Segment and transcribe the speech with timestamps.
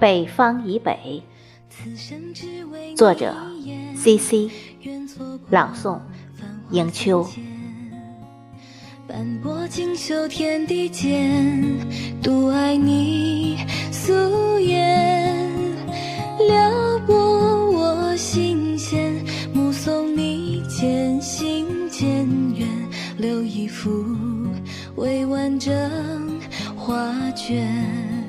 [0.00, 1.22] 北方以北，
[2.96, 3.36] 作者
[3.94, 4.50] ：C C，
[5.50, 5.98] 朗诵：
[6.70, 7.28] 迎秋。
[9.06, 11.76] 斑驳锦绣天地间，
[12.22, 13.58] 独爱你
[13.92, 15.46] 素颜，
[16.48, 19.22] 撩拨我心弦，
[19.52, 22.66] 目送你渐行渐远，
[23.18, 23.90] 留一幅
[24.96, 26.40] 未完整
[26.74, 28.19] 画卷。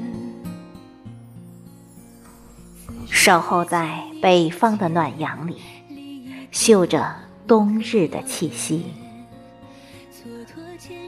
[3.11, 5.57] 守候在北方的暖阳里，
[6.49, 7.13] 嗅着
[7.45, 8.85] 冬日的气息。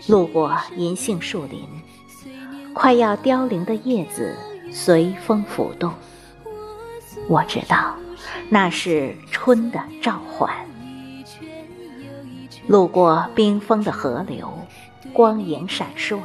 [0.07, 1.65] 路过银杏树林，
[2.73, 4.35] 快要凋零的叶子
[4.69, 5.91] 随风浮动。
[7.27, 7.95] 我知道，
[8.49, 10.53] 那是春的召唤。
[12.67, 14.53] 路过冰封的河流，
[15.13, 16.19] 光影闪烁。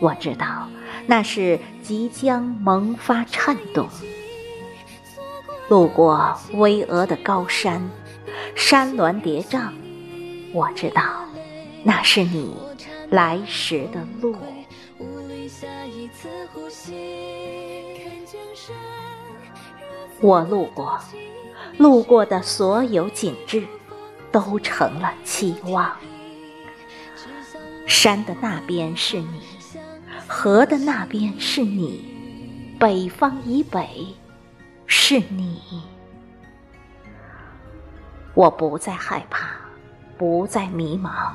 [0.00, 0.68] 我知道，
[1.06, 3.88] 那是即将萌发颤动。
[5.72, 7.80] 路过巍峨的高山，
[8.54, 9.70] 山峦叠嶂，
[10.52, 11.02] 我知道，
[11.82, 12.54] 那是你
[13.08, 14.36] 来时的路。
[20.20, 21.00] 我路过，
[21.78, 23.66] 路过的所有景致，
[24.30, 25.96] 都成了期望。
[27.86, 29.40] 山的那边是你，
[30.26, 32.04] 河的那边是你，
[32.78, 34.14] 北方以北。
[34.94, 35.58] 是你，
[38.34, 39.48] 我不再害怕，
[40.18, 41.30] 不再迷茫，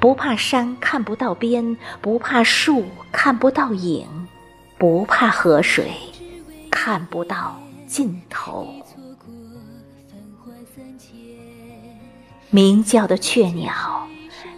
[0.00, 4.08] 不怕山看不到边，不怕树看不到影，
[4.76, 5.92] 不怕河水
[6.68, 8.74] 看不到尽头。
[12.50, 13.72] 鸣叫的雀鸟，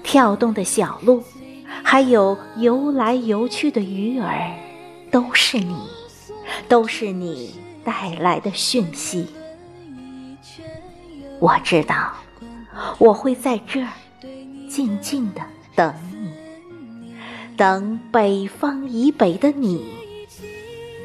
[0.02, 1.22] 跳动的小鹿，
[1.82, 4.56] 还有游来游去的鱼儿，
[5.10, 5.76] 都是你，
[6.66, 7.62] 都是你。
[7.84, 9.28] 带来的讯息，
[11.38, 12.12] 我知道，
[12.98, 13.88] 我会在这儿
[14.68, 15.40] 静静的
[15.74, 17.14] 等你，
[17.56, 19.94] 等北方以北的你，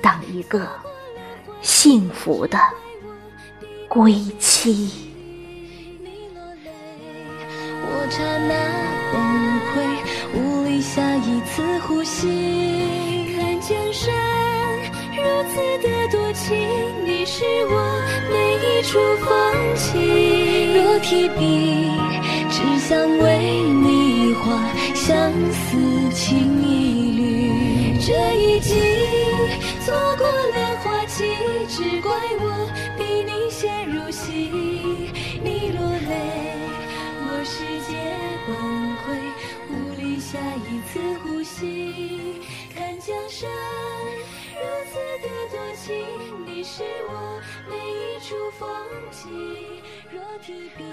[0.02, 0.68] 等一个
[1.62, 2.58] 幸福的
[3.88, 5.06] 归期。
[9.12, 9.22] 崩
[9.70, 9.78] 溃，
[10.36, 14.19] 无力下一次呼吸，看见山。
[15.40, 16.54] 如此的多情，
[17.06, 17.74] 你是我
[18.30, 19.30] 每一处风
[19.74, 20.76] 景。
[20.76, 21.90] 若提笔，
[22.50, 24.60] 只想为你画
[24.94, 27.98] 相思情一缕。
[28.02, 28.82] 这一季
[29.86, 31.24] 错过了花期，
[31.70, 32.12] 只怪
[32.42, 34.52] 我逼你陷入戏。
[35.42, 36.12] 你落泪，
[37.24, 37.96] 我世界
[38.46, 38.54] 崩
[39.06, 39.08] 溃，
[39.70, 41.00] 无力下一次
[48.60, 48.70] 风
[49.10, 49.30] 起。
[50.12, 50.84] 若提笔，